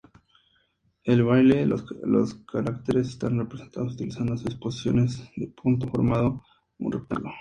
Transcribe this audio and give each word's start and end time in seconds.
En 1.03 1.23
Braille 1.27 1.67
los 1.67 2.33
caracteres 2.51 3.09
están 3.09 3.37
representados 3.37 3.93
utilizando 3.93 4.35
seis 4.35 4.55
posiciones 4.55 5.23
de 5.35 5.45
punto, 5.49 5.87
formando 5.89 6.41
un 6.79 6.91
rectángulo. 6.91 7.29